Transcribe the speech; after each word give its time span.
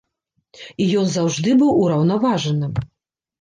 І 0.85 0.87
ён 1.01 1.05
заўжды 1.15 1.53
быў 1.59 1.71
ураўнаважаным. 1.83 2.73